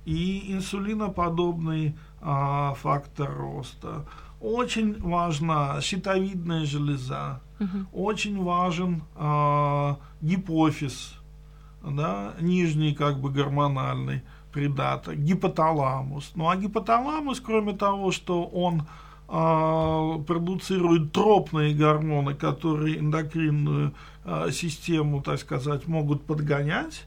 [0.06, 4.06] И инсулиноподобный а, фактор роста.
[4.40, 8.06] Очень важна щитовидная железа Угу.
[8.06, 11.14] Очень важен э, гипофиз,
[11.84, 16.32] да, нижний как бы гормональный придаток, гипоталамус.
[16.34, 18.86] Ну а гипоталамус, кроме того, что он
[19.28, 23.92] э, продуцирует тропные гормоны, которые эндокринную
[24.24, 27.06] э, систему, так сказать, могут подгонять,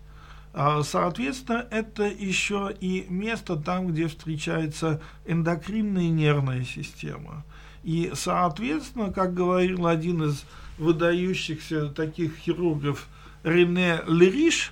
[0.53, 7.43] Соответственно, это еще и место там, где встречается эндокринная нервная система.
[7.83, 10.45] И, соответственно, как говорил один из
[10.77, 13.07] выдающихся таких хирургов
[13.43, 14.71] Рене Лериш,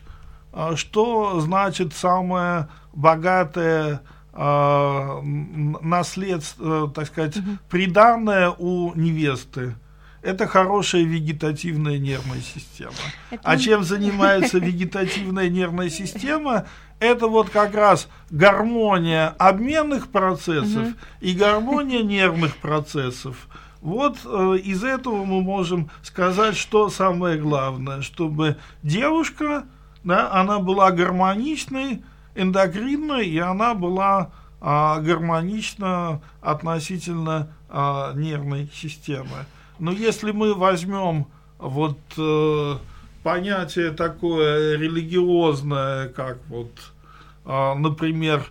[0.54, 4.02] а, что значит самое богатое
[4.34, 5.22] э,
[5.82, 7.38] наследство, так сказать,
[7.70, 9.76] приданное у невесты.
[10.22, 12.94] Это хорошая вегетативная нервная система.
[13.32, 13.42] Это...
[13.44, 16.68] А чем занимается вегетативная нервная система?
[17.02, 20.96] это вот как раз гармония обменных процессов угу.
[21.20, 23.48] и гармония нервных процессов.
[23.82, 29.66] Вот э, из этого мы можем сказать, что самое главное, чтобы девушка,
[30.04, 32.04] да, она была гармоничной,
[32.36, 34.32] эндокринной, и она была
[34.62, 39.48] э, гармонична относительно э, нервной системы.
[39.82, 41.26] Но если мы возьмем
[41.58, 42.78] вот э,
[43.24, 46.70] понятие такое религиозное, как вот,
[47.46, 48.46] а, например,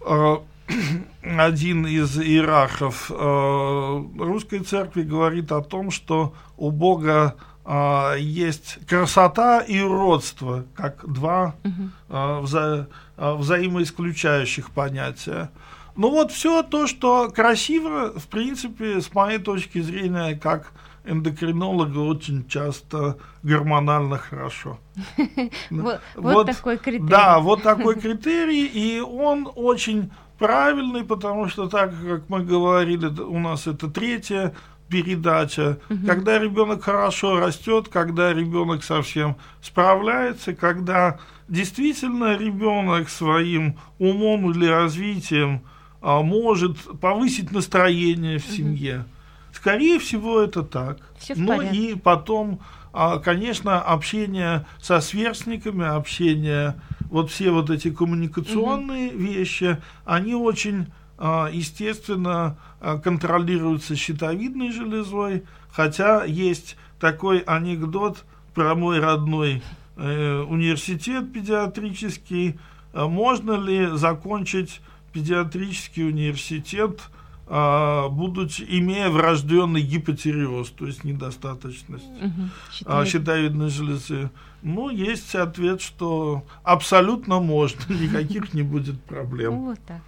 [0.00, 0.44] а,
[1.22, 9.58] один из иерархов э, русской церкви говорит о том, что у Бога э, есть красота
[9.58, 12.86] и уродство, как два э, вза
[13.16, 15.50] э, взаимоисключающих понятия.
[15.96, 20.72] Ну вот все то, что красиво, в принципе, с моей точки зрения, как
[21.04, 24.78] эндокринолога очень часто гормонально хорошо.
[26.16, 27.08] Вот такой критерий.
[27.08, 33.38] Да, вот такой критерий, и он очень правильный, потому что так, как мы говорили, у
[33.38, 34.54] нас это третья
[34.88, 36.06] передача, угу.
[36.06, 45.62] когда ребенок хорошо растет, когда ребенок совсем справляется, когда действительно ребенок своим умом или развитием
[46.04, 49.06] может повысить настроение в семье.
[49.52, 50.98] Скорее всего, это так.
[51.18, 52.60] Все ну и потом,
[52.92, 56.74] а, конечно, общение со сверстниками, общение,
[57.10, 59.18] вот все вот эти коммуникационные угу.
[59.18, 62.58] вещи, они очень а, естественно,
[63.02, 69.62] контролируются щитовидной железой, хотя есть такой анекдот про мой родной
[69.96, 72.58] э, университет педиатрический.
[72.92, 74.80] Можно ли закончить
[75.14, 77.00] педиатрический университет
[77.46, 84.30] а, будучи, имея врожденный гипотиреоз, то есть недостаточность угу, щитовидной железы.
[84.62, 89.60] Ну, есть ответ, что абсолютно можно, никаких не будет проблем.
[89.60, 90.00] Вот так.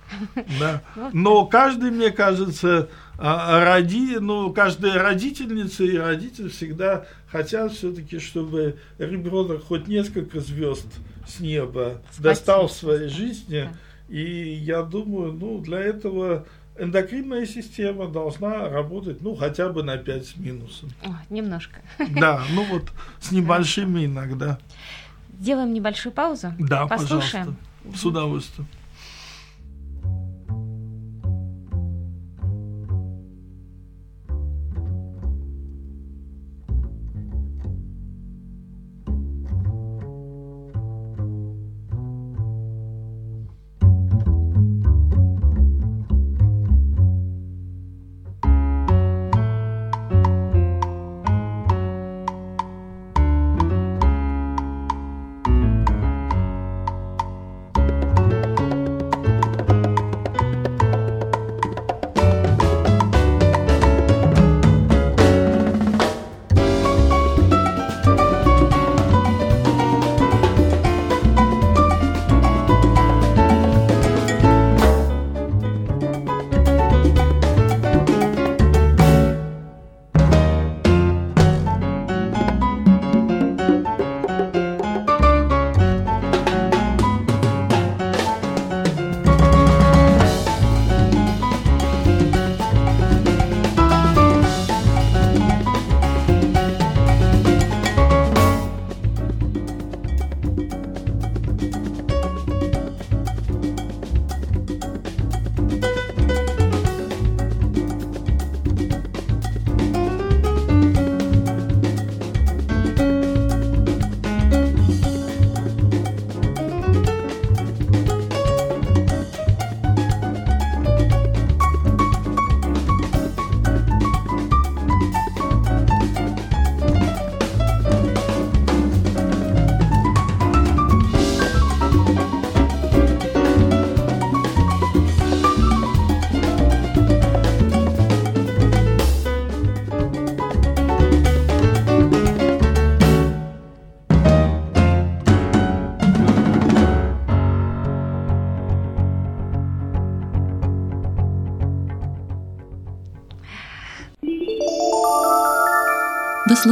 [0.59, 0.83] Да.
[1.13, 2.89] Но каждый, мне кажется,
[3.19, 10.87] а, роди, ну, каждая родительница и родитель всегда хотят все-таки, чтобы ребенок хоть несколько звезд
[11.29, 13.69] с неба достал в своей жизни.
[14.09, 16.47] И я думаю, ну, для этого
[16.79, 20.91] эндокринная система должна работать, ну, хотя бы на 5 с минусом.
[21.05, 21.81] О, немножко.
[21.99, 24.59] Да, ну вот с небольшими иногда.
[25.41, 26.53] Сделаем небольшую паузу.
[26.59, 27.57] Да, Послушаем.
[27.85, 28.01] пожалуйста.
[28.01, 28.69] С удовольствием.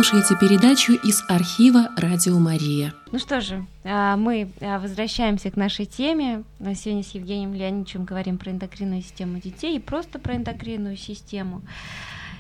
[0.05, 2.93] Слушаете передачу из архива «Радио Мария».
[3.11, 6.45] Ну что же, а, мы а, возвращаемся к нашей теме.
[6.61, 11.63] Сегодня с Евгением Леонидовичем говорим про эндокринную систему детей и просто про эндокринную систему.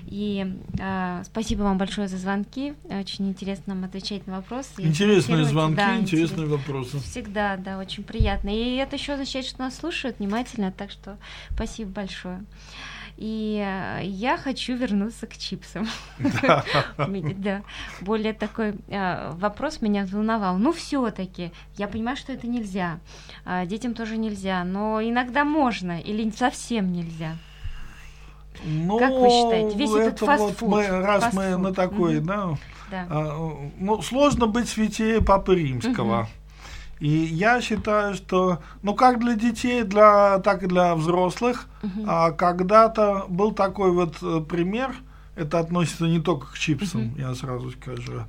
[0.07, 0.47] И
[0.79, 2.75] э, спасибо вам большое за звонки.
[2.85, 4.83] Очень интересно нам отвечать на вопросы.
[4.83, 6.51] Интересные звонки, да, интересные интерес...
[6.51, 6.99] вопросы.
[6.99, 8.51] Всегда, да, очень приятно.
[8.51, 11.17] И это еще означает, что нас слушают внимательно, так что
[11.55, 12.45] спасибо большое.
[13.17, 15.87] И э, я хочу вернуться к чипсам.
[17.39, 17.62] Да.
[18.01, 20.59] Более такой э, вопрос меня волновал.
[20.59, 22.99] Ну, все-таки, я понимаю, что это нельзя.
[23.45, 27.37] А, детям тоже нельзя, но иногда можно или совсем нельзя.
[28.65, 29.77] Ну, как вы считаете?
[29.77, 30.61] Весь этот фастфуд.
[30.61, 31.45] Вот мы, раз фастфуд.
[31.45, 32.25] мы на такой, mm-hmm.
[32.25, 32.59] да,
[32.91, 33.07] да.
[33.11, 36.23] А, ну, сложно быть святее Папы Римского.
[36.23, 36.44] Mm-hmm.
[37.01, 42.05] И я считаю, что, ну, как для детей, для, так и для взрослых, uh-huh.
[42.07, 44.95] а, когда-то был такой вот э, пример,
[45.35, 47.21] это относится не только к чипсам, uh-huh.
[47.21, 48.23] я сразу скажу,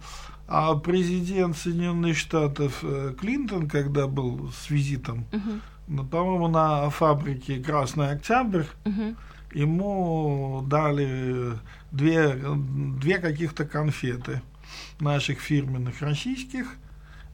[0.47, 5.59] а президент Соединенных Штатов э, Клинтон, когда был с визитом, uh-huh.
[5.87, 9.15] ну, по-моему, на фабрике Красный Октябрь, uh-huh.
[9.53, 11.53] ему дали
[11.91, 14.41] две, две каких-то конфеты
[14.99, 16.67] наших фирменных российских,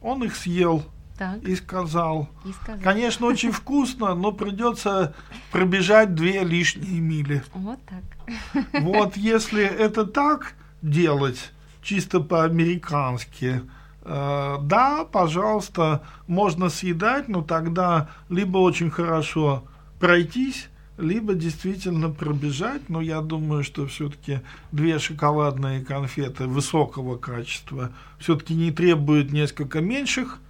[0.02, 0.84] он их съел
[1.22, 1.42] так.
[1.44, 2.28] И сказал.
[2.44, 2.82] И сказал.
[2.82, 5.14] Конечно, очень вкусно, но придется
[5.52, 7.42] пробежать две лишние мили.
[7.54, 8.64] Вот так.
[8.80, 13.62] Вот если это так делать, чисто по-американски,
[14.02, 19.64] э, да, пожалуйста, можно съедать, но тогда либо очень хорошо
[20.00, 20.68] пройтись,
[20.98, 24.40] либо действительно пробежать, но я думаю, что все-таки
[24.72, 30.40] две шоколадные конфеты высокого качества все-таки не требуют несколько меньших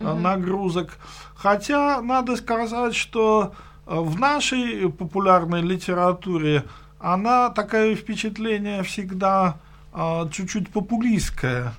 [0.00, 0.18] угу.
[0.18, 0.98] нагрузок.
[1.34, 3.54] Хотя надо сказать, что
[3.86, 6.64] э, в нашей популярной литературе
[6.98, 9.56] она такое впечатление всегда
[9.92, 11.72] а, чуть-чуть популистское.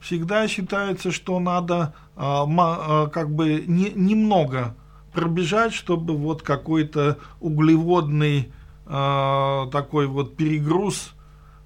[0.00, 4.74] Всегда считается, что надо а, как бы не, немного
[5.12, 8.52] пробежать, чтобы вот какой-то углеводный
[8.86, 11.12] такой вот перегруз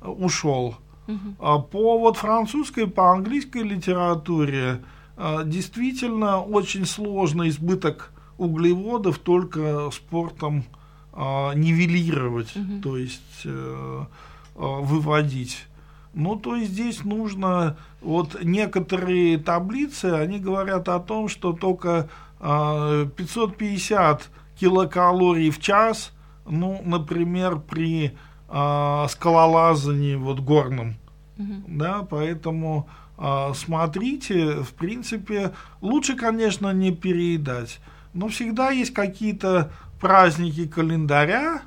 [0.03, 0.77] ушел.
[1.09, 1.63] Угу.
[1.63, 4.83] По вот французской, по английской литературе
[5.17, 10.65] действительно очень сложно избыток углеводов только спортом
[11.13, 12.81] а, нивелировать, угу.
[12.83, 14.05] то есть э,
[14.57, 15.67] а, выводить.
[16.13, 22.09] Ну, то есть здесь нужно, вот некоторые таблицы, они говорят о том, что только
[22.39, 26.13] 550 килокалорий в час,
[26.47, 30.97] ну, например, при скалолазании вот горном,
[31.37, 31.65] угу.
[31.67, 33.04] да, поэтому а,
[33.55, 37.81] смотрите, в принципе, лучше, конечно, не переедать,
[38.13, 41.63] но всегда есть какие-то праздники календаря,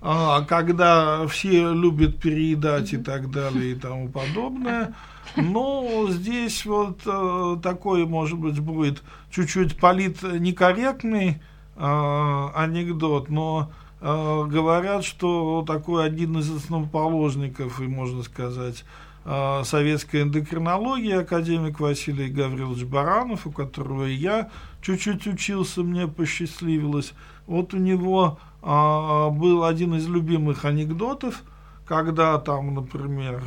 [0.00, 4.94] а, когда все любят переедать и так далее и тому подобное.
[5.36, 11.40] Но здесь вот э, такой, может быть, будет чуть-чуть полит некорректный
[11.76, 18.84] э, анекдот, но э, говорят, что такой один из основоположников, и можно сказать,
[19.24, 24.50] а, советской эндокринологии, академик Василий Гаврилович Баранов, у которого я
[24.80, 27.14] чуть-чуть учился, мне посчастливилось.
[27.46, 31.42] Вот у него а, был один из любимых анекдотов,
[31.86, 33.42] когда там, например,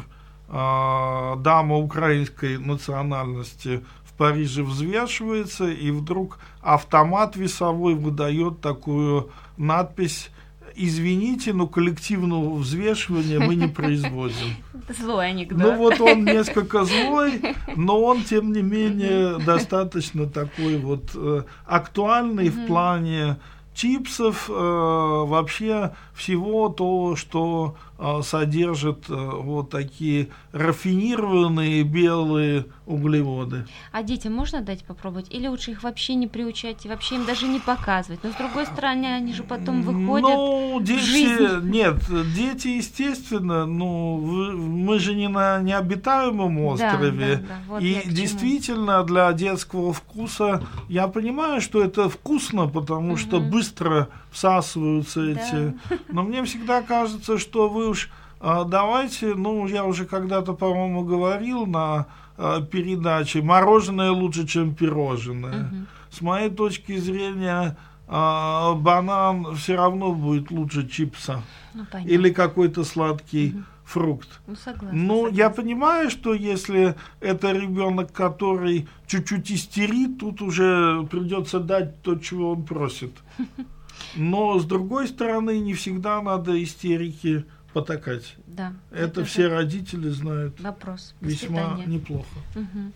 [0.48, 10.30] а, дама украинской национальности в Париже взвешивается, и вдруг автомат весовой выдает такую надпись
[10.76, 14.56] извините, но коллективного взвешивания мы не производим.
[15.00, 15.60] Злой анекдот.
[15.60, 17.42] Ну вот он несколько злой,
[17.76, 23.38] но он, тем не менее, достаточно такой вот э, актуальный в плане
[23.74, 27.76] чипсов, э, вообще всего то, что
[28.24, 33.66] содержит э, вот такие рафинированные белые углеводы.
[33.92, 35.34] А детям можно дать попробовать?
[35.34, 38.24] Или лучше их вообще не приучать, и вообще им даже не показывать?
[38.24, 41.70] Но с другой стороны, они же потом выходят ну, дети, в жизнь.
[41.70, 41.96] Нет,
[42.36, 44.18] дети, естественно, ну,
[44.58, 47.38] мы же не на необитаемом острове.
[47.38, 47.56] Да, да, да.
[47.68, 53.18] Вот и действительно, для детского вкуса, я понимаю, что это вкусно, потому угу.
[53.18, 55.32] что быстро всасываются да.
[55.32, 55.74] эти.
[56.10, 58.10] Но мне всегда кажется, что вы уж
[58.40, 62.08] а, давайте, ну, я уже когда-то, по-моему, говорил на
[62.38, 65.64] а, передаче, мороженое лучше, чем пирожное.
[65.64, 65.76] Угу.
[66.12, 67.78] С моей точки зрения,
[68.08, 71.42] а, банан все равно будет лучше чипса.
[71.74, 73.64] Ну, или какой-то сладкий угу.
[73.84, 74.30] фрукт.
[74.48, 75.38] Ну, согласна, ну согласна.
[75.38, 82.52] я понимаю, что если это ребенок, который чуть-чуть истерит, тут уже придется дать то, чего
[82.52, 83.12] он просит.
[84.16, 87.46] Но с другой стороны, не всегда надо истерики
[87.76, 88.36] потакать.
[88.48, 88.74] Да.
[88.90, 90.62] Это, это все родители знают.
[90.62, 91.14] Вопрос.
[91.20, 92.40] Весьма неплохо.
[92.56, 92.92] Угу.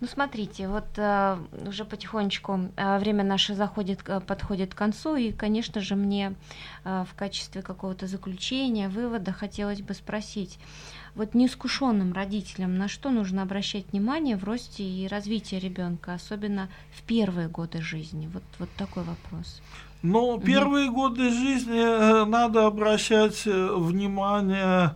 [0.00, 5.32] Ну смотрите, вот э, уже потихонечку э, время наше заходит, э, подходит к концу, и,
[5.32, 6.36] конечно же, мне
[6.84, 10.60] э, в качестве какого-то заключения, вывода хотелось бы спросить.
[11.16, 17.02] Вот неискушенным родителям на что нужно обращать внимание в росте и развитии ребенка, особенно в
[17.02, 18.30] первые годы жизни?
[18.32, 19.60] Вот, вот такой вопрос.
[20.02, 24.94] Но первые годы жизни э, надо обращать э, внимание,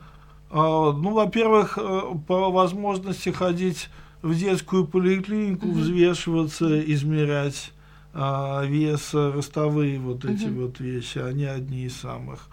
[0.51, 1.79] э, ну, во-первых,
[2.27, 3.91] по возможности ходить
[4.23, 5.79] в детскую поликлинику, угу.
[5.79, 7.73] взвешиваться, измерять
[8.15, 10.67] вес, ростовые вот эти угу.
[10.67, 12.49] вот вещи, они одни из самых.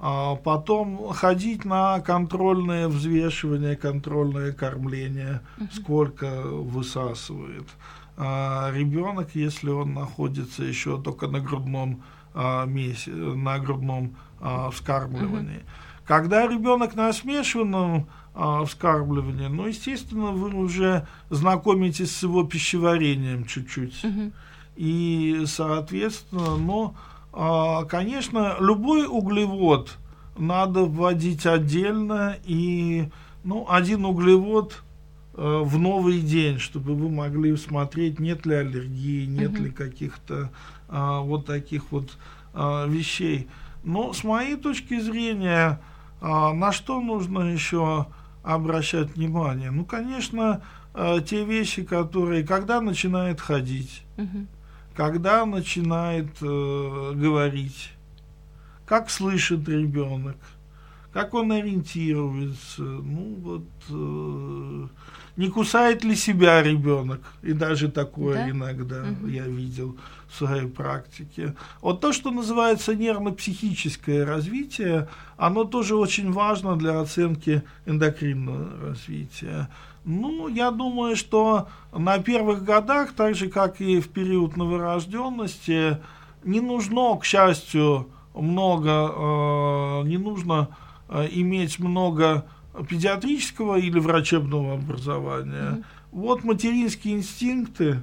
[0.00, 5.68] А потом ходить на контрольное взвешивание, контрольное кормление, угу.
[5.72, 7.68] сколько высасывает.
[8.16, 12.02] А, ребенок, если он находится еще только на грудном
[12.34, 15.58] а, месте, на грудном а, вскармливании.
[15.58, 16.04] Uh-huh.
[16.06, 24.04] Когда ребенок на смешанном а, вскармливании, ну, естественно, вы уже знакомитесь с его пищеварением чуть-чуть.
[24.04, 24.32] Uh-huh.
[24.76, 26.94] И, соответственно, ну,
[27.32, 29.96] а, конечно, любой углевод
[30.36, 33.08] надо вводить отдельно, и
[33.44, 34.82] ну, один углевод
[35.36, 39.64] в новый день, чтобы вы могли смотреть, нет ли аллергии, нет угу.
[39.64, 40.50] ли каких-то
[40.88, 42.16] э, вот таких вот
[42.52, 43.48] э, вещей.
[43.82, 45.80] Но с моей точки зрения,
[46.20, 48.06] э, на что нужно еще
[48.42, 49.70] обращать внимание?
[49.70, 50.62] Ну, конечно,
[50.94, 54.46] э, те вещи, которые, когда начинает ходить, угу
[54.94, 57.90] когда начинает э, говорить,
[58.86, 60.36] как слышит ребенок,
[61.12, 64.86] как он ориентируется, ну вот э,
[65.36, 68.50] не кусает ли себя ребенок, и даже такое да?
[68.50, 69.26] иногда угу.
[69.26, 69.96] я видел
[70.28, 71.54] в своей практике.
[71.80, 79.68] Вот то, что называется нервно-психическое развитие, оно тоже очень важно для оценки эндокринного развития.
[80.04, 85.98] Ну, я думаю, что на первых годах, так же как и в период новорожденности,
[86.44, 90.68] не нужно, к счастью, много, э, не нужно
[91.08, 92.44] э, иметь много
[92.88, 95.70] педиатрического или врачебного образования.
[95.70, 95.84] Угу.
[96.12, 98.02] Вот материнские инстинкты,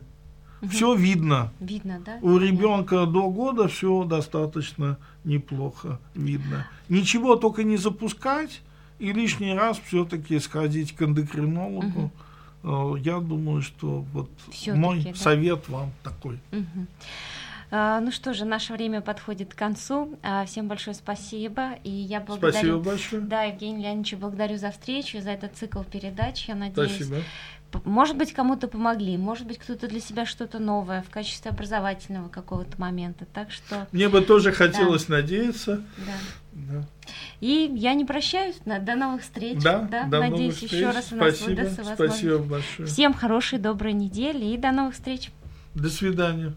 [0.62, 0.70] угу.
[0.70, 1.52] все видно.
[1.60, 2.18] Видно, да?
[2.22, 6.68] У ребенка до года все достаточно неплохо видно.
[6.90, 8.62] Ничего только не запускать
[9.00, 12.12] и лишний раз все-таки сходить к эндокринологу.
[12.64, 12.98] Угу.
[12.98, 14.30] Я думаю, что вот
[14.68, 15.16] мой да?
[15.16, 16.40] совет вам такой.
[16.52, 16.88] Угу.
[17.72, 20.20] Ну что же, наше время подходит к концу.
[20.22, 21.76] А, всем большое спасибо.
[21.86, 22.52] И я благодарю...
[22.52, 23.22] Спасибо большое.
[23.22, 26.50] Да, Евгений Леонидович, благодарю за встречу, за этот цикл передач.
[26.50, 27.22] Я надеюсь, спасибо.
[27.86, 32.80] Может быть, кому-то помогли, может быть, кто-то для себя что-то новое в качестве образовательного какого-то
[32.82, 33.26] момента.
[33.34, 33.88] Так что.
[33.94, 35.16] Мне бы тоже хотелось да.
[35.16, 35.82] надеяться.
[35.98, 36.74] Да.
[36.74, 36.88] да.
[37.40, 38.58] И я не прощаюсь.
[38.66, 39.62] До новых встреч.
[39.64, 40.04] Да, да.
[40.04, 42.14] До Надеюсь, новых еще раз у нас спасибо, выдастся возможность.
[42.18, 42.88] Спасибо большое.
[42.90, 45.32] Всем хорошей, доброй недели и до новых встреч.
[45.74, 46.54] До свидания.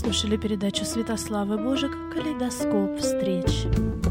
[0.00, 4.09] Слушали передачу Святославы Божик «Калейдоскоп встреч».